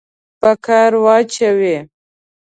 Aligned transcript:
په 0.41 0.51
کار 0.65 0.91
واچوي. 1.03 1.77